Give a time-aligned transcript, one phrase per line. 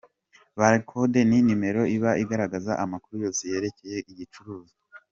[0.59, 4.77] Barcode ni nimero iba igaragaza amakuru yose yerekeye igicuruzwa.